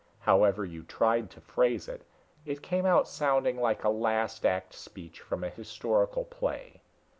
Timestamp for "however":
0.21-0.65